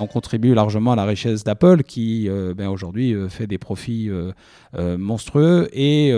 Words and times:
on 0.00 0.06
contribue 0.06 0.54
largement 0.54 0.92
à 0.92 0.96
la 0.96 1.04
richesse 1.04 1.44
d'Apple 1.44 1.82
qui 1.82 2.28
euh, 2.28 2.54
ben, 2.54 2.68
aujourd'hui 2.68 3.12
euh, 3.12 3.28
fait 3.28 3.46
des 3.46 3.58
profits 3.58 4.08
euh, 4.10 4.32
monstrueux 4.98 5.68
et 5.72 6.12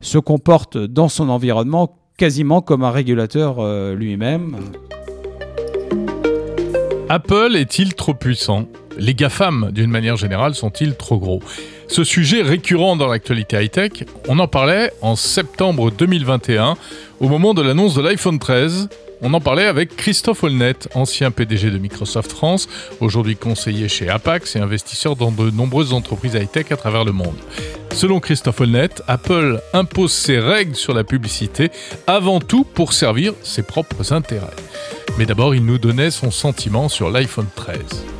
se 0.00 0.18
comporte 0.18 0.78
dans 0.78 1.08
son 1.08 1.28
environnement 1.28 1.96
quasiment 2.16 2.60
comme 2.60 2.84
un 2.84 2.90
régulateur 2.90 3.62
lui-même. 3.94 4.56
Apple 7.08 7.56
est-il 7.56 7.94
trop 7.94 8.14
puissant? 8.14 8.66
Les 8.96 9.14
GAFAM, 9.14 9.70
d'une 9.72 9.90
manière 9.90 10.16
générale, 10.16 10.54
sont-ils 10.54 10.94
trop 10.94 11.18
gros? 11.18 11.40
Ce 11.88 12.04
sujet 12.04 12.42
récurrent 12.42 12.96
dans 12.96 13.08
l'actualité 13.08 13.56
high-tech, 13.56 14.04
on 14.28 14.38
en 14.38 14.46
parlait 14.46 14.92
en 15.00 15.16
septembre 15.16 15.90
2021, 15.90 16.76
au 17.18 17.28
moment 17.28 17.54
de 17.54 17.62
l'annonce 17.62 17.94
de 17.94 18.02
l'iPhone 18.02 18.38
13, 18.38 18.88
on 19.22 19.34
en 19.34 19.40
parlait 19.40 19.64
avec 19.64 19.96
Christophe 19.96 20.44
Holnet, 20.44 20.74
ancien 20.94 21.30
PDG 21.30 21.70
de 21.70 21.78
Microsoft 21.78 22.30
France, 22.30 22.68
aujourd'hui 23.00 23.36
conseiller 23.36 23.88
chez 23.88 24.08
Apax 24.08 24.54
et 24.54 24.60
investisseur 24.60 25.16
dans 25.16 25.32
de 25.32 25.50
nombreuses 25.50 25.92
entreprises 25.92 26.34
high-tech 26.34 26.70
à 26.70 26.76
travers 26.76 27.04
le 27.04 27.12
monde. 27.12 27.36
Selon 27.92 28.20
Christophe 28.20 28.60
Holnet, 28.60 28.90
Apple 29.08 29.60
impose 29.72 30.12
ses 30.12 30.38
règles 30.38 30.76
sur 30.76 30.94
la 30.94 31.04
publicité 31.04 31.70
avant 32.06 32.38
tout 32.38 32.64
pour 32.64 32.92
servir 32.92 33.32
ses 33.42 33.62
propres 33.62 34.12
intérêts. 34.12 34.46
Mais 35.18 35.26
d'abord, 35.26 35.54
il 35.54 35.64
nous 35.64 35.78
donnait 35.78 36.10
son 36.12 36.30
sentiment 36.30 36.88
sur 36.88 37.10
l'iPhone 37.10 37.48
13 37.56 38.17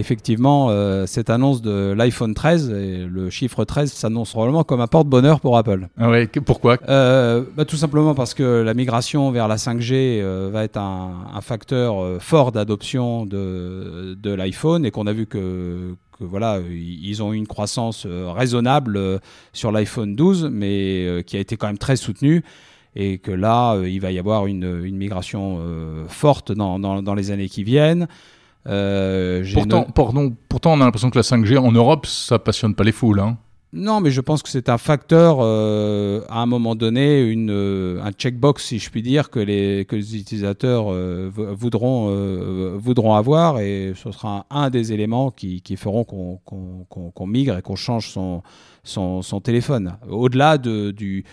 effectivement, 0.00 0.68
euh, 0.70 1.06
cette 1.06 1.30
annonce 1.30 1.62
de 1.62 1.92
l'iPhone 1.96 2.34
13, 2.34 2.70
et 2.70 3.06
le 3.08 3.30
chiffre 3.30 3.64
13 3.64 3.92
s'annonce 3.92 4.30
probablement 4.30 4.64
comme 4.64 4.80
un 4.80 4.86
porte-bonheur 4.86 5.40
pour 5.40 5.56
Apple. 5.56 5.88
Ah 5.96 6.10
ouais, 6.10 6.26
pourquoi? 6.26 6.78
Euh, 6.88 7.44
bah, 7.56 7.64
Tout 7.64 7.76
simplement 7.76 8.14
parce 8.14 8.34
que 8.34 8.62
la 8.62 8.74
migration 8.74 9.30
vers 9.30 9.46
la 9.46 9.56
5G 9.56 9.92
euh, 9.92 10.50
va 10.52 10.64
être 10.64 10.78
un, 10.78 11.40
facteur 11.42 12.20
fort 12.20 12.52
d'adoption 12.52 13.24
de, 13.24 14.14
de 14.20 14.34
l'iPhone 14.34 14.84
et 14.84 14.90
qu'on 14.90 15.06
a 15.06 15.12
vu 15.12 15.26
que, 15.26 15.94
voilà, 16.20 16.58
ils 16.70 17.22
ont 17.22 17.32
eu 17.32 17.36
une 17.36 17.46
croissance 17.46 18.06
raisonnable 18.06 19.20
sur 19.54 19.72
l'iPhone 19.72 20.14
12, 20.14 20.50
mais 20.52 21.24
qui 21.26 21.36
a 21.38 21.40
été 21.40 21.56
quand 21.56 21.66
même 21.66 21.78
très 21.78 21.96
soutenue 21.96 22.42
et 22.94 23.18
que 23.18 23.30
là, 23.30 23.80
il 23.82 24.00
va 24.00 24.12
y 24.12 24.18
avoir 24.18 24.46
une, 24.46 24.82
migration 24.90 25.60
forte 26.08 26.52
dans, 26.52 26.78
dans, 26.78 27.14
les 27.14 27.30
années 27.30 27.48
qui 27.48 27.64
viennent. 27.64 28.06
Euh, 28.68 29.44
pourtant, 29.54 29.86
pourtant, 30.48 30.72
on 30.74 30.80
a 30.80 30.84
l'impression 30.84 31.10
que 31.10 31.18
la 31.18 31.22
5G 31.22 31.58
en 31.58 31.72
Europe, 31.72 32.06
ça 32.06 32.38
passionne 32.38 32.74
pas 32.74 32.84
les 32.84 32.92
foules. 32.92 33.20
Hein. 33.20 33.38
Non, 33.72 34.00
mais 34.00 34.10
je 34.10 34.20
pense 34.20 34.42
que 34.42 34.48
c'est 34.48 34.68
un 34.68 34.78
facteur, 34.78 35.38
euh, 35.40 36.22
à 36.28 36.40
un 36.40 36.46
moment 36.46 36.74
donné, 36.74 37.22
une, 37.22 37.52
euh, 37.52 38.02
un 38.02 38.10
checkbox, 38.10 38.64
si 38.64 38.80
je 38.80 38.90
puis 38.90 39.00
dire, 39.00 39.30
que 39.30 39.38
les, 39.38 39.84
que 39.84 39.94
les 39.94 40.16
utilisateurs 40.16 40.92
voudront, 41.30 42.08
voudront 42.76 43.14
avoir, 43.14 43.60
et 43.60 43.92
ce 43.94 44.10
sera 44.10 44.46
un, 44.50 44.70
des 44.70 44.92
éléments 44.92 45.30
qui, 45.30 45.62
qui 45.62 45.76
feront 45.76 46.04
qu'on 46.04 47.26
migre 47.26 47.58
et 47.58 47.62
qu'on 47.62 47.76
change 47.76 48.08
son, 48.08 48.42
son, 48.82 49.22
son 49.22 49.40
téléphone. 49.40 49.96
Au-delà 50.08 50.58
de, 50.58 50.90
du, 50.90 51.24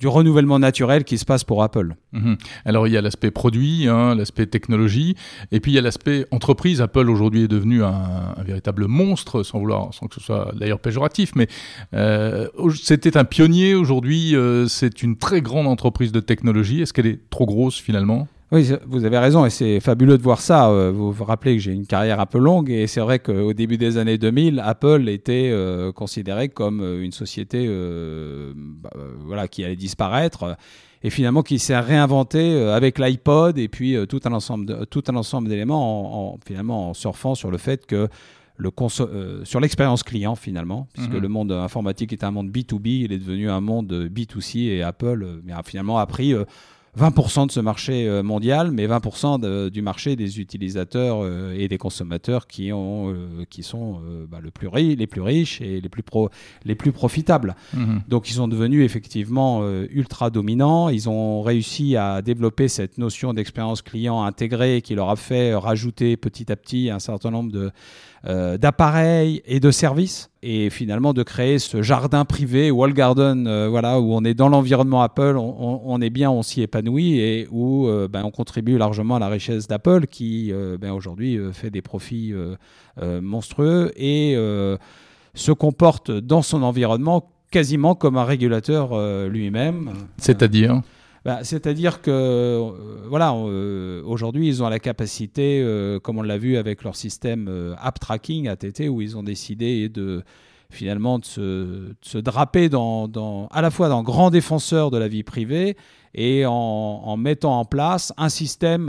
du 0.00 0.08
renouvellement 0.08 0.58
naturel 0.58 1.04
qui 1.04 1.18
se 1.18 1.24
passe 1.24 1.44
pour 1.44 1.62
Apple. 1.62 1.94
Mhm. 2.12 2.36
Alors 2.64 2.86
il 2.86 2.92
y 2.92 2.96
a 2.96 3.02
l'aspect 3.02 3.30
produit, 3.30 3.88
hein, 3.88 4.14
l'aspect 4.14 4.46
technologie, 4.46 5.16
et 5.52 5.60
puis 5.60 5.72
il 5.72 5.74
y 5.74 5.78
a 5.78 5.82
l'aspect 5.82 6.26
entreprise. 6.30 6.80
Apple 6.80 7.08
aujourd'hui 7.10 7.44
est 7.44 7.48
devenu 7.48 7.82
un, 7.82 8.34
véritable 8.44 8.86
monstre, 8.86 9.42
sans 9.42 9.58
vouloir, 9.58 9.92
sans 9.92 10.06
que 10.06 10.14
ce 10.14 10.20
soit 10.20 10.52
d'ailleurs 10.58 10.78
péjoratif, 10.78 11.32
mais 11.34 11.48
euh, 11.94 12.48
c'était 12.80 13.16
un 13.16 13.24
pionnier. 13.24 13.74
Aujourd'hui, 13.74 14.36
euh, 14.36 14.66
c'est 14.68 15.02
une 15.02 15.16
très 15.16 15.40
grande 15.40 15.66
entreprise 15.66 16.12
de 16.12 16.20
technologie. 16.20 16.82
Est-ce 16.82 16.92
qu'elle 16.92 17.06
est 17.06 17.28
trop 17.30 17.46
grosse 17.46 17.78
finalement? 17.78 18.28
Oui, 18.52 18.70
vous 18.86 19.04
avez 19.04 19.18
raison 19.18 19.44
et 19.44 19.50
c'est 19.50 19.80
fabuleux 19.80 20.16
de 20.16 20.22
voir 20.22 20.40
ça. 20.40 20.70
Euh, 20.70 20.92
vous 20.92 21.10
vous 21.10 21.24
rappelez 21.24 21.56
que 21.56 21.62
j'ai 21.62 21.72
une 21.72 21.86
carrière 21.86 22.20
un 22.20 22.26
peu 22.26 22.38
longue 22.38 22.70
et 22.70 22.86
c'est 22.86 23.00
vrai 23.00 23.18
qu'au 23.18 23.52
début 23.52 23.76
des 23.76 23.98
années 23.98 24.18
2000, 24.18 24.62
Apple 24.64 25.08
était 25.08 25.50
euh, 25.52 25.90
considéré 25.90 26.48
comme 26.48 26.80
euh, 26.80 27.02
une 27.02 27.10
société 27.10 27.66
bah, 28.54 28.90
voilà, 29.24 29.48
qui 29.48 29.64
allait 29.64 29.74
disparaître 29.74 30.56
et 31.02 31.10
finalement 31.10 31.42
qui 31.42 31.58
s'est 31.58 31.78
réinventé 31.78 32.56
avec 32.68 33.00
l'iPod 33.00 33.58
et 33.58 33.68
puis 33.68 33.96
tout 34.08 34.20
un 34.24 34.32
ensemble 34.32 34.86
tout 34.86 35.02
un 35.08 35.16
ensemble 35.16 35.48
d'éléments 35.48 36.34
en, 36.34 36.38
finalement 36.46 36.90
en 36.90 36.94
surfant 36.94 37.34
sur 37.34 37.50
le 37.50 37.58
fait 37.58 37.84
que 37.84 38.08
le 38.58 38.70
sur 39.44 39.60
l'expérience 39.60 40.02
client 40.02 40.34
finalement, 40.34 40.88
puisque 40.94 41.12
mhm. 41.12 41.18
le 41.18 41.28
monde 41.28 41.52
informatique 41.52 42.12
est 42.12 42.24
un 42.24 42.30
monde 42.30 42.50
B2B, 42.50 43.04
il 43.04 43.12
est 43.12 43.18
devenu 43.18 43.50
un 43.50 43.60
monde 43.60 44.08
B2C 44.10 44.68
et 44.68 44.82
Apple 44.82 45.42
a 45.52 45.62
finalement 45.62 45.98
appris 45.98 46.32
20% 46.98 47.46
de 47.46 47.52
ce 47.52 47.60
marché 47.60 48.08
euh, 48.08 48.22
mondial, 48.22 48.70
mais 48.70 48.86
20% 48.86 49.70
du 49.70 49.82
marché 49.82 50.16
des 50.16 50.40
utilisateurs 50.40 51.18
euh, 51.22 51.54
et 51.56 51.68
des 51.68 51.78
consommateurs 51.78 52.46
qui, 52.46 52.72
ont, 52.72 53.10
euh, 53.10 53.44
qui 53.50 53.62
sont 53.62 54.00
bah, 54.28 54.38
le 54.42 54.50
plus 54.50 54.66
les 54.96 55.06
plus 55.06 55.20
riches 55.20 55.60
et 55.60 55.80
les 55.80 55.88
plus, 55.88 56.02
pro 56.02 56.30
les 56.64 56.74
plus 56.74 56.92
profitables. 56.92 57.54
Mhm. 57.74 58.02
Donc 58.08 58.28
ils 58.28 58.34
sont 58.34 58.48
devenus 58.48 58.84
effectivement 58.84 59.62
ultra 59.90 60.30
dominants. 60.30 60.88
Ils 60.88 61.08
ont 61.08 61.42
réussi 61.42 61.96
à 61.96 62.20
développer 62.20 62.68
cette 62.68 62.98
notion 62.98 63.32
d'expérience 63.32 63.82
client 63.82 64.24
intégrée 64.24 64.82
qui 64.82 64.94
leur 64.94 65.08
a 65.08 65.16
fait 65.16 65.54
rajouter 65.54 66.16
petit 66.16 66.50
à 66.50 66.56
petit 66.56 66.90
un 66.90 66.98
certain 66.98 67.30
nombre 67.30 67.52
de 67.52 67.70
euh, 68.28 68.58
d'appareils 68.58 69.40
et 69.46 69.60
de 69.60 69.70
services 69.70 70.30
et 70.48 70.70
finalement 70.70 71.12
de 71.12 71.24
créer 71.24 71.58
ce 71.58 71.82
jardin 71.82 72.24
privé 72.24 72.70
Wall 72.70 72.92
Garden 72.92 73.48
euh, 73.48 73.68
voilà 73.68 74.00
où 74.00 74.12
on 74.14 74.24
est 74.24 74.34
dans 74.34 74.48
l'environnement 74.48 75.02
Apple 75.02 75.36
on, 75.36 76.00
est 76.00 76.10
bien 76.10 76.30
on 76.30 76.42
s'y 76.42 76.62
épanouit 76.62 77.18
et 77.18 77.48
où 77.50 77.88
euh, 77.88 78.06
ben, 78.06 78.22
on 78.24 78.30
contribue 78.30 78.78
largement 78.78 79.16
à 79.16 79.18
la 79.18 79.28
richesse 79.28 79.66
d'Apple 79.66 80.06
qui 80.06 80.52
ben, 80.80 80.92
aujourd'hui 80.92 81.38
fait 81.52 81.70
des 81.70 81.82
profits 81.82 82.32
monstrueux 83.02 83.92
et 83.96 84.36
se 85.34 85.52
comporte 85.52 86.10
dans 86.10 86.42
son 86.42 86.62
environnement 86.62 87.28
quasiment 87.50 87.94
comme 87.94 88.16
un 88.16 88.24
régulateur 88.24 89.28
lui-même. 89.28 89.92
C'est-à-dire? 90.18 90.82
Bah, 91.26 91.40
c'est-à-dire 91.42 92.02
que, 92.02 92.10
euh, 92.12 92.70
voilà, 93.08 93.32
euh, 93.32 94.00
aujourd'hui, 94.04 94.46
ils 94.46 94.62
ont 94.62 94.68
la 94.68 94.78
capacité, 94.78 95.60
euh, 95.60 95.98
comme 95.98 96.18
on 96.18 96.22
l'a 96.22 96.38
vu 96.38 96.56
avec 96.56 96.84
leur 96.84 96.94
système 96.94 97.74
App 97.80 97.98
Tracking, 97.98 98.46
ATT, 98.46 98.88
où 98.88 99.02
ils 99.02 99.16
ont 99.16 99.24
décidé 99.24 99.88
de 99.88 100.22
finalement 100.70 101.18
de 101.18 101.24
se, 101.24 102.18
draper 102.18 102.68
dans, 102.68 103.48
à 103.50 103.60
la 103.60 103.72
fois 103.72 103.88
dans 103.88 104.04
grand 104.04 104.30
défenseur 104.30 104.92
de 104.92 104.98
la 104.98 105.08
vie 105.08 105.24
privée 105.24 105.76
et 106.14 106.44
en, 106.46 107.16
mettant 107.16 107.58
en 107.58 107.64
place 107.64 108.12
un 108.16 108.28
système 108.28 108.88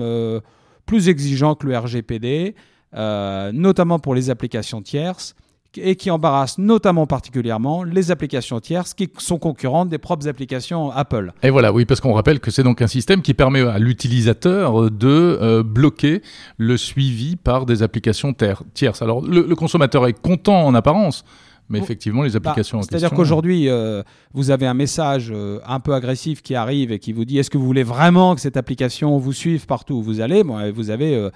plus 0.86 1.10
exigeant 1.10 1.56
que 1.56 1.66
le 1.66 1.76
RGPD, 1.76 2.54
notamment 2.94 3.98
pour 3.98 4.14
les 4.14 4.30
applications 4.30 4.84
tierces 4.84 5.36
et 5.76 5.96
qui 5.96 6.10
embarrasse 6.10 6.58
notamment 6.58 7.08
particulièrement 7.08 7.84
les 7.84 8.12
applications 8.12 8.60
tierces 8.60 8.94
qui 8.94 9.10
sont 9.18 9.38
concurrentes 9.38 9.90
des 9.90 9.98
propres 9.98 10.28
applications 10.28 10.92
Apple. 10.92 11.34
Et 11.44 11.50
voilà, 11.50 11.72
oui, 11.72 11.86
parce 11.86 12.02
qu'on 12.02 12.14
rappelle 12.14 12.40
que 12.40 12.52
c'est 12.52 12.64
donc 12.64 12.82
un 12.82 12.88
système 12.88 13.22
qui 13.22 13.34
permet 13.34 13.62
à 13.62 13.80
l'utilisateur 13.80 14.90
de 14.90 15.08
euh, 15.08 15.64
bloquer 15.64 16.22
le 16.58 16.78
suivi 16.78 17.36
par 17.36 17.66
des 17.66 17.84
applications 17.84 18.34
tierces. 18.74 19.02
Alors 19.02 19.22
le, 19.22 19.56
consommateur 19.56 20.08
est 20.08 20.20
content 20.20 20.66
en 20.66 20.74
apparence. 20.76 21.24
Mais 21.70 21.80
effectivement, 21.80 22.24
les 22.24 22.32
bah, 22.32 22.52
applications. 22.52 22.82
C'est-à-dire 22.82 23.12
qu'aujourd'hui, 23.12 23.68
euh, 23.68 24.02
vous 24.34 24.52
avez 24.52 24.66
un 24.66 24.74
message 24.74 25.34
euh, 25.36 25.60
un 25.68 25.82
peu 25.82 25.94
agressif 25.94 26.42
qui 26.42 26.56
arrive 26.56 26.94
et 26.94 27.00
qui 27.00 27.12
vous 27.12 27.26
dit 27.26 27.40
est-ce 27.40 27.50
que 27.50 27.58
vous 27.58 27.66
voulez 27.66 27.84
vraiment 27.84 28.36
que 28.36 28.40
cette 28.40 28.56
application 28.56 29.18
vous 29.18 29.34
suive 29.34 29.66
partout 29.66 29.96
où 29.96 30.02
vous 30.02 30.22
allez? 30.22 30.46
Bon, 30.46 30.72
Vous 30.72 30.92
avez 30.92 31.30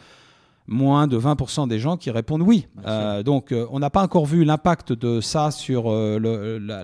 moins 0.68 1.08
de 1.08 1.18
20% 1.18 1.68
des 1.68 1.80
gens 1.80 1.98
qui 1.98 2.12
répondent 2.12 2.42
oui. 2.42 2.68
Euh, 2.86 3.24
donc 3.24 3.52
euh, 3.52 3.66
on 3.72 3.80
n'a 3.80 3.90
pas 3.90 4.04
encore 4.04 4.26
vu 4.26 4.44
l'impact 4.44 4.94
de 4.94 5.22
ça 5.22 5.52
sur 5.52 5.92
euh, 5.92 6.18
le, 6.20 6.58
la, 6.60 6.84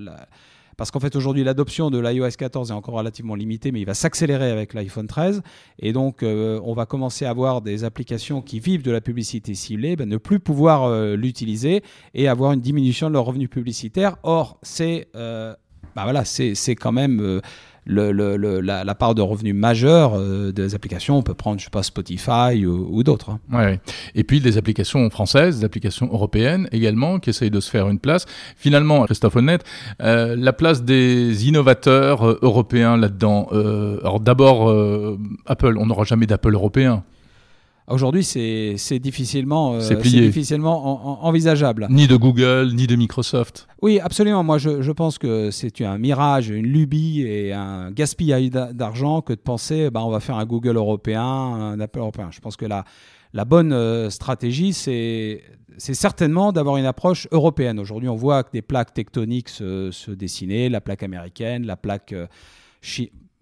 parce 0.76 0.92
qu'en 0.92 1.00
fait 1.00 1.16
aujourd'hui 1.16 1.44
l'adoption 1.44 1.90
de 1.90 1.98
l'iOS 1.98 2.30
14 2.38 2.72
est 2.72 2.74
encore 2.74 2.96
relativement 2.96 3.36
limitée, 3.36 3.72
mais 3.72 3.82
il 3.82 3.86
va 3.86 3.94
s'accélérer 3.94 4.52
avec 4.52 4.74
l'iPhone 4.74 5.08
13, 5.08 5.42
et 5.80 5.92
donc 5.92 6.24
on 6.24 6.74
va 6.74 6.86
commencer 6.86 7.26
à 7.26 7.32
avoir 7.32 7.62
des 7.62 7.84
applications 7.84 8.44
qui 8.44 8.60
vivent 8.60 8.84
de 8.84 8.92
la 8.92 9.02
publicité 9.02 9.56
ciblée, 9.56 9.96
ben, 9.96 10.08
ne 10.08 10.18
plus 10.18 10.40
pouvoir 10.40 11.16
l'utiliser 11.16 11.82
et 12.14 12.28
avoir 12.28 12.52
une 12.52 12.62
diminution 12.62 13.08
de 13.08 13.14
leurs 13.14 13.26
revenus 13.26 13.50
publicitaires. 13.50 14.18
Or 14.22 14.60
c'est 14.62 15.08
bah 15.14 16.04
voilà, 16.04 16.26
c'est 16.26 16.76
quand 16.76 16.92
même 16.92 17.42
le, 17.88 18.62
la, 18.62 18.96
part 18.96 19.16
de 19.16 19.22
revenus 19.22 19.56
majeurs 19.56 20.14
euh, 20.16 20.52
des 20.52 20.76
applications. 20.76 21.18
On 21.18 21.24
peut 21.24 21.34
prendre, 21.34 21.60
je 21.60 21.66
sais 21.66 21.70
pas, 21.70 21.84
Spotify 21.84 22.66
ou, 22.66 23.04
d'autres. 23.04 23.32
Hein. 23.32 23.40
Ouais, 23.52 23.80
Et 24.16 24.24
puis 24.24 24.40
des 24.40 24.58
applications 24.58 25.10
françaises, 25.10 25.60
des 25.60 25.66
applications 25.66 26.10
européennes 26.12 26.68
également, 26.72 27.20
qui 27.20 27.30
essayent 27.30 27.52
de 27.52 27.60
se 27.60 27.70
faire 27.70 27.88
une 27.90 28.00
place. 28.00 28.26
Finalement, 28.56 29.06
Christophe 29.06 29.36
Honnête, 29.36 29.64
euh, 30.02 30.36
la 30.38 30.54
place 30.54 30.84
des 30.84 31.48
innovateurs 31.48 32.28
euh, 32.28 32.40
européens 32.42 32.98
là-dedans. 32.98 33.48
alors 34.02 34.20
d'abord, 34.20 34.74
Apple, 35.46 35.78
on 35.78 35.86
n'aura 35.86 36.04
jamais 36.04 36.26
d'Apple 36.26 36.54
européen. 36.54 37.04
Aujourd'hui, 37.90 38.26
c'est 38.26 39.00
difficilement, 39.00 39.76
euh, 39.76 39.96
difficilement 40.02 41.24
envisageable. 41.26 41.88
Ni 41.90 42.06
de 42.08 42.18
Google, 42.18 42.74
ni 42.74 42.86
de 42.86 42.98
Microsoft. 42.98 43.66
Oui, 43.82 44.02
absolument. 44.02 44.44
Moi, 44.44 44.58
je, 44.58 44.82
je 44.82 44.92
pense 44.92 45.18
que 45.18 45.52
c'est 45.52 45.82
un 45.82 45.98
mirage, 45.98 46.50
une 46.50 46.66
lubie 46.68 47.22
et 47.22 47.54
un 47.54 47.92
gaspillage 47.92 48.50
d'argent 48.50 49.22
que 49.22 49.32
de 49.32 49.40
penser, 49.40 49.90
bah, 49.90 50.04
on 50.04 50.10
va 50.10 50.20
faire 50.20 50.36
un 50.36 50.46
Google 50.46 50.76
européen, 50.76 51.24
un 51.24 51.80
Apple 51.80 52.00
européen. 52.00 52.28
Je 52.32 52.42
pense 52.42 52.58
que 52.58 52.66
la, 52.66 52.84
la 53.34 53.46
bonne 53.46 53.72
euh, 53.72 54.10
stratégie, 54.10 54.74
c'est 54.74 55.42
certainement 55.78 56.52
d'avoir 56.52 56.76
une 56.76 56.86
approche 56.86 57.28
européenne. 57.32 57.80
Aujourd'hui, 57.80 58.10
on 58.10 58.16
voit 58.16 58.44
que 58.44 58.52
des 58.52 58.62
plaques 58.62 58.94
tectoniques 58.94 59.48
se, 59.48 59.92
se 59.92 60.12
dessiner, 60.12 60.68
la 60.68 60.82
plaque 60.82 61.04
américaine, 61.04 61.66
la 61.66 61.78
plaque 61.78 62.12
euh, 62.12 62.28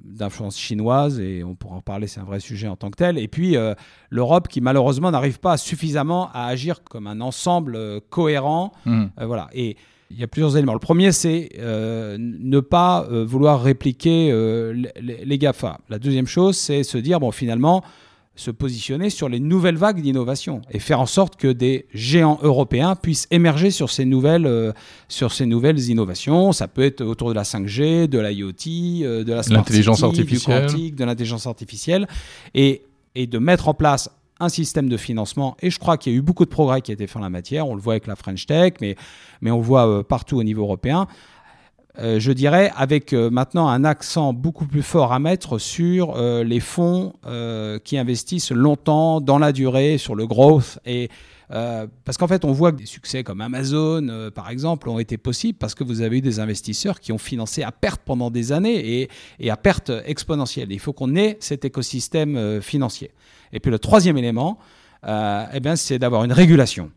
d'influence 0.05 0.57
chinoise, 0.57 1.19
et 1.19 1.43
on 1.43 1.55
pourra 1.55 1.75
en 1.75 1.81
parler, 1.81 2.07
c'est 2.07 2.19
un 2.19 2.25
vrai 2.25 2.39
sujet 2.39 2.67
en 2.67 2.75
tant 2.75 2.89
que 2.89 2.97
tel. 2.97 3.17
Et 3.17 3.27
puis 3.27 3.57
euh, 3.57 3.73
l'Europe 4.09 4.47
qui 4.47 4.61
malheureusement 4.61 5.11
n'arrive 5.11 5.39
pas 5.39 5.57
suffisamment 5.57 6.29
à 6.33 6.45
agir 6.45 6.83
comme 6.83 7.07
un 7.07 7.21
ensemble 7.21 7.75
euh, 7.75 7.99
cohérent. 8.09 8.71
Mmh. 8.85 9.05
Euh, 9.19 9.25
voilà. 9.25 9.49
Et 9.53 9.77
il 10.11 10.19
y 10.19 10.23
a 10.23 10.27
plusieurs 10.27 10.55
éléments. 10.55 10.73
Le 10.73 10.79
premier, 10.79 11.11
c'est 11.11 11.49
ne 11.57 12.59
pas 12.59 13.07
vouloir 13.09 13.63
répliquer 13.63 14.31
les, 14.71 15.25
les, 15.25 15.37
GAFA. 15.39 15.79
La 15.89 15.97
deuxième 15.97 16.27
chose, 16.27 16.55
c'est 16.55 16.83
se 16.83 16.99
dire, 16.99 17.19
bon, 17.19 17.31
finalement, 17.31 17.83
se 18.35 18.51
positionner 18.51 19.09
sur 19.09 19.29
les 19.29 19.39
nouvelles 19.39 19.77
vagues 19.77 20.01
d'innovation 20.01 20.61
et 20.69 20.79
faire 20.79 20.99
en 20.99 21.05
sorte 21.05 21.37
que 21.37 21.47
des 21.47 21.85
géants 21.93 22.39
européens 22.41 22.95
puissent 22.95 23.27
émerger 23.31 23.71
sur 23.71 23.89
ces 23.89 24.03
nouvelles, 24.03 24.45
euh, 24.45 24.73
sur 25.07 25.31
ces 25.31 25.45
nouvelles 25.45 25.79
innovations. 25.89 26.51
Ça 26.51 26.67
peut 26.67 26.83
être 26.83 27.01
autour 27.01 27.29
de 27.29 27.33
la 27.33 27.43
5G, 27.43 28.07
de 28.07 28.19
l'IoT, 28.19 29.05
euh, 29.05 29.23
de 29.23 29.33
la 29.33 29.41
l'intelligence 29.49 30.03
artificielle, 30.03 30.65
du 30.65 30.73
quantique, 30.73 30.95
de 30.95 31.05
l'intelligence 31.05 31.47
artificielle, 31.47 32.07
et, 32.53 32.81
et 33.15 33.25
de 33.25 33.39
mettre 33.39 33.69
en 33.69 33.73
place 33.73 34.09
un 34.39 34.49
système 34.49 34.89
de 34.89 34.97
financement. 34.97 35.55
Et 35.61 35.69
je 35.69 35.79
crois 35.79 35.97
qu'il 35.97 36.11
y 36.11 36.15
a 36.15 36.19
eu 36.19 36.21
beaucoup 36.21 36.43
de 36.43 36.49
progrès 36.49 36.81
qui 36.81 36.91
a 36.91 36.93
été 36.93 37.07
fait 37.07 37.17
en 37.17 37.21
la 37.21 37.29
matière. 37.29 37.67
On 37.67 37.75
le 37.75 37.81
voit 37.81 37.93
avec 37.93 38.07
la 38.07 38.17
French 38.17 38.45
Tech, 38.45 38.73
mais, 38.81 38.95
mais 39.41 39.51
on 39.51 39.57
le 39.57 39.63
voit 39.63 39.87
euh, 39.87 40.03
partout 40.03 40.37
au 40.37 40.43
niveau 40.43 40.63
européen. 40.63 41.07
Euh, 41.97 42.19
je 42.19 42.31
dirais, 42.31 42.71
avec 42.75 43.13
euh, 43.13 43.29
maintenant 43.29 43.69
un 43.69 43.85
accent 43.85 44.33
beaucoup 44.33 44.65
plus 44.65 44.81
fort 44.81 45.13
à 45.13 45.19
mettre 45.19 45.59
sur 45.59 46.17
euh, 46.17 46.43
les 46.43 46.59
fonds 46.59 47.13
qui 47.83 47.97
investissent 47.97 48.51
longtemps 48.51 49.21
dans 49.21 49.39
la 49.39 49.51
durée, 49.51 49.97
sur 49.97 50.15
le 50.15 50.27
growth. 50.27 50.79
Et, 50.85 51.09
parce 51.49 52.17
qu'en 52.17 52.27
fait, 52.27 52.45
on 52.45 52.51
voit 52.51 52.71
que 52.71 52.77
des 52.77 52.85
succès 52.85 53.23
comme 53.23 53.41
Amazon, 53.41 54.31
par 54.33 54.49
exemple, 54.49 54.89
ont 54.89 54.99
été 54.99 55.17
possibles 55.17 55.57
parce 55.57 55.75
que 55.75 55.83
vous 55.83 56.01
avez 56.01 56.17
eu 56.17 56.21
des 56.21 56.39
investisseurs 56.39 56.99
qui 56.99 57.11
ont 57.11 57.17
financé 57.17 57.63
à 57.63 57.71
perte 57.71 58.01
pendant 58.03 58.31
des 58.31 58.51
années 58.51 59.01
et, 59.01 59.09
et 59.39 59.49
à 59.49 59.57
perte 59.57 59.91
exponentielle. 60.05 60.71
Il 60.71 60.79
faut 60.79 60.93
qu'on 60.93 61.15
ait 61.15 61.37
cet 61.39 61.65
écosystème 61.65 62.61
financier. 62.61 63.11
Et 63.53 63.59
puis 63.59 63.71
le 63.71 63.79
troisième 63.79 64.17
élément, 64.17 64.57
eh 65.05 65.75
c'est 65.75 65.99
d'avoir 65.99 66.23
une 66.23 66.33
régulation. 66.33 66.91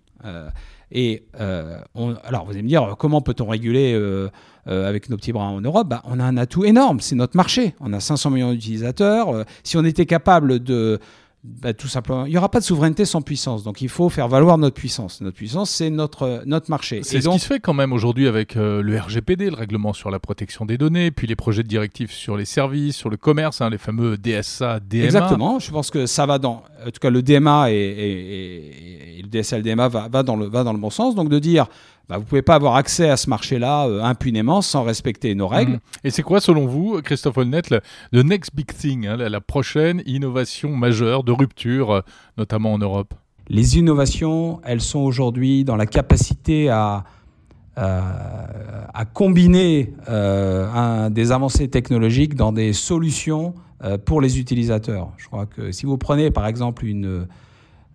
Et 0.90 1.24
euh, 1.38 1.78
alors, 2.24 2.44
vous 2.46 2.52
allez 2.52 2.62
me 2.62 2.68
dire, 2.68 2.96
comment 2.98 3.20
peut-on 3.20 3.46
réguler 3.46 3.92
euh, 3.94 4.28
euh, 4.68 4.88
avec 4.88 5.10
nos 5.10 5.16
petits 5.16 5.32
bras 5.32 5.44
en 5.44 5.60
Europe? 5.60 5.88
Bah, 5.88 6.02
On 6.04 6.18
a 6.18 6.24
un 6.24 6.36
atout 6.36 6.64
énorme, 6.64 7.00
c'est 7.00 7.14
notre 7.14 7.36
marché. 7.36 7.74
On 7.80 7.92
a 7.92 8.00
500 8.00 8.30
millions 8.30 8.52
d'utilisateurs. 8.52 9.44
si 9.62 9.76
on 9.76 9.84
était 9.84 10.06
capable 10.06 10.60
de, 10.62 10.98
bah, 11.44 11.72
tout 11.72 11.86
simplement, 11.86 12.26
il 12.26 12.30
n'y 12.30 12.36
aura 12.36 12.50
pas 12.50 12.58
de 12.58 12.64
souveraineté 12.64 13.04
sans 13.04 13.22
puissance. 13.22 13.62
Donc 13.62 13.80
il 13.80 13.88
faut 13.88 14.08
faire 14.08 14.26
valoir 14.26 14.58
notre 14.58 14.74
puissance. 14.74 15.20
Notre 15.20 15.36
puissance, 15.36 15.70
c'est 15.70 15.88
notre, 15.88 16.42
notre 16.46 16.68
marché. 16.68 17.00
C'est 17.04 17.20
ce 17.20 17.28
qui 17.28 17.38
se 17.38 17.46
fait 17.46 17.60
quand 17.60 17.74
même 17.74 17.92
aujourd'hui 17.92 18.26
avec 18.26 18.56
euh, 18.56 18.82
le 18.82 18.98
RGPD, 18.98 19.50
le 19.50 19.56
règlement 19.56 19.92
sur 19.92 20.10
la 20.10 20.18
protection 20.18 20.66
des 20.66 20.76
données, 20.78 21.12
puis 21.12 21.28
les 21.28 21.36
projets 21.36 21.62
de 21.62 21.68
directive 21.68 22.10
sur 22.10 22.36
les 22.36 22.44
services, 22.44 22.96
sur 22.96 23.08
le 23.08 23.16
commerce, 23.16 23.60
hein, 23.60 23.70
les 23.70 23.78
fameux 23.78 24.18
DSA, 24.18 24.80
DMA. 24.80 25.04
Exactement. 25.04 25.60
Je 25.60 25.70
pense 25.70 25.90
que 25.90 26.06
ça 26.06 26.26
va 26.26 26.38
dans. 26.38 26.64
En 26.84 26.90
tout 26.90 27.00
cas, 27.00 27.10
le 27.10 27.22
DMA 27.22 27.70
et, 27.70 29.20
le 29.22 29.28
DSA, 29.28 29.58
le 29.58 29.62
DMA 29.62 29.88
va, 29.88 30.08
va, 30.08 30.22
dans 30.24 30.36
le, 30.36 30.46
va 30.46 30.64
dans 30.64 30.72
le 30.72 30.80
bon 30.80 30.90
sens. 30.90 31.14
Donc 31.14 31.28
de 31.28 31.38
dire 31.38 31.68
bah, 32.08 32.16
vous 32.16 32.22
ne 32.22 32.26
pouvez 32.26 32.42
pas 32.42 32.54
avoir 32.54 32.76
accès 32.76 33.10
à 33.10 33.18
ce 33.18 33.28
marché-là 33.28 33.86
euh, 33.86 34.02
impunément 34.02 34.62
sans 34.62 34.82
respecter 34.82 35.34
nos 35.34 35.46
règles. 35.46 35.72
Mmh. 35.72 35.80
Et 36.04 36.10
c'est 36.10 36.22
quoi, 36.22 36.40
selon 36.40 36.66
vous, 36.66 37.02
Christophe 37.02 37.36
Holnet, 37.36 37.62
le, 38.12 38.22
next 38.22 38.54
big 38.54 38.72
thing, 38.72 39.06
hein, 39.06 39.16
la, 39.16 39.40
prochaine 39.40 40.02
innovation 40.06 40.74
majeure 40.74 41.22
de 41.22 41.32
rupture, 41.32 41.90
euh, 41.92 42.00
notamment 42.38 42.72
en 42.72 42.78
Europe? 42.78 43.12
Les 43.48 43.76
innovations, 43.76 44.60
elles 44.64 44.80
sont 44.80 45.00
aujourd'hui 45.00 45.64
dans 45.64 45.76
la 45.76 45.86
capacité 45.86 46.70
à, 46.70 47.04
euh, 47.76 48.00
à 48.92 49.04
combiner 49.04 49.92
des 51.10 51.32
avancées 51.32 51.68
technologiques 51.68 52.34
dans 52.34 52.52
des 52.52 52.74
solutions 52.74 53.54
pour 54.04 54.20
les 54.20 54.38
utilisateurs. 54.38 55.12
Je 55.16 55.26
crois 55.28 55.46
que 55.46 55.72
si 55.72 55.86
vous 55.86 55.96
prenez 55.96 56.30
par 56.30 56.46
exemple 56.46 56.84
une 56.84 57.26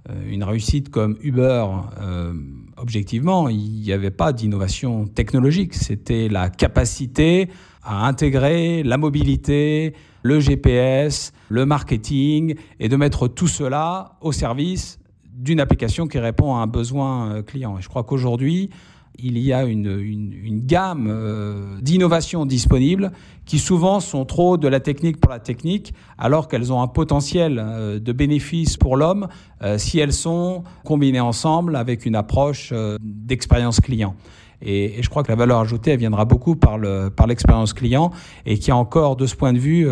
une 0.10 0.44
réussite 0.44 0.90
comme 0.90 1.18
Uber, 1.22 1.66
euh, 2.02 2.34
objectivement, 2.78 3.48
il 3.48 3.82
n'y 3.82 3.94
avait 3.94 4.12
pas 4.12 4.34
d'innovation 4.34 5.06
technologique. 5.06 5.74
C'était 5.74 6.28
la 6.28 6.50
capacité 6.50 7.50
à 7.84 8.08
intégrer 8.08 8.84
la 8.84 8.98
mobilité, 8.98 9.94
le 10.22 10.40
GPS, 10.40 11.32
le 11.50 11.66
marketing, 11.66 12.56
et 12.80 12.90
de 12.90 12.96
mettre 12.96 13.28
tout 13.28 13.48
cela 13.48 14.18
au 14.22 14.32
service 14.32 15.00
d'une 15.34 15.60
application 15.60 16.08
qui 16.08 16.20
répond 16.20 16.56
à 16.56 16.60
un 16.60 16.68
besoin 16.68 17.32
euh, 17.32 17.42
client. 17.42 17.78
Et 17.78 17.82
je 17.82 17.90
crois 17.90 18.04
qu'aujourd'hui, 18.04 18.70
il 19.19 19.38
y 19.38 19.54
a 19.54 19.63
une, 19.63 20.00
une, 20.00 20.62
gamme 20.65 21.07
euh, 21.10 21.80
d'innovations 21.81 22.45
disponibles 22.45 23.12
qui 23.45 23.60
souvent 23.60 24.00
sont 24.00 24.25
trop 24.25 24.57
de 24.57 24.68
la 24.68 24.80
technique 24.80 25.19
pour 25.19 25.31
la 25.31 25.39
technique, 25.39 25.94
alors 26.18 26.48
qu'elles 26.48 26.71
ont 26.71 26.81
un 26.81 26.88
potentiel 26.88 27.60
euh, 27.60 28.00
de 28.00 28.12
bénéfice 28.12 28.77
pour 28.77 28.98
l'homme 28.98 29.27
euh, 29.62 29.77
si 29.77 30.00
elles 30.00 30.13
sont 30.13 30.63
combinées 30.83 31.19
ensemble 31.19 31.75
avec 31.75 32.06
une 32.06 32.15
approche 32.15 32.74
d'expérience 33.01 33.80
client. 33.80 34.15
Et, 34.62 35.01
je 35.01 35.10
crois 35.10 35.24
que 35.24 35.31
la 35.31 35.36
valeur 35.36 35.60
ajoutée, 35.60 35.92
elle 35.92 36.00
viendra 36.00 36.25
beaucoup 36.25 36.56
par, 36.56 36.77
le, 36.77 37.10
par 37.10 37.27
l'expérience 37.27 37.74
client 37.74 38.12
et 38.45 38.57
qui 38.57 38.71
a 38.71 38.77
encore, 38.77 39.18
de 39.18 39.25
ce 39.25 39.36
point 39.36 39.51
de 39.51 39.60
vue, 39.60 39.86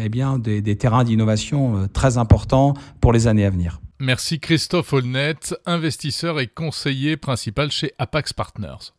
eh 0.00 0.08
bien, 0.08 0.38
des, 0.38 0.62
des 0.62 0.76
terrains 0.76 1.02
d'innovation 1.02 1.88
très 1.92 2.18
importants 2.18 2.74
pour 3.00 3.12
les 3.12 3.26
années 3.26 3.44
à 3.44 3.50
venir. 3.50 3.80
Merci 4.04 4.40
Christophe 4.40 4.94
Holnet, 4.94 5.36
investisseur 5.64 6.40
et 6.40 6.48
conseiller 6.48 7.16
principal 7.16 7.70
chez 7.70 7.92
Apax 7.98 8.32
Partners. 8.32 8.90